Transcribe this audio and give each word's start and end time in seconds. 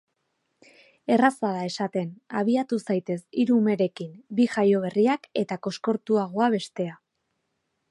Erraza 1.15 1.51
da 1.57 1.65
esaten; 1.65 2.09
abiatu 2.39 2.79
zaitez 2.89 3.19
hiru 3.43 3.59
umerekin, 3.65 4.17
bi 4.39 4.49
jaioberriak 4.55 5.31
eta 5.45 5.61
koskortuagoa 5.69 6.49
bestea. 6.57 6.99